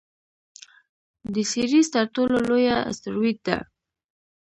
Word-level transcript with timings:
د 1.33 1.35
سیریز 1.51 1.87
تر 1.95 2.05
ټولو 2.15 2.35
لویه 2.47 2.77
اسټرويډ 2.91 3.37
ده. 3.47 3.57